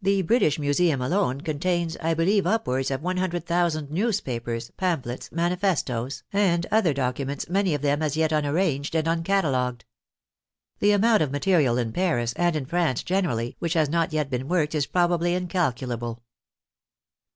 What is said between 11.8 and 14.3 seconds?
Paris, and in France generally, which has not yet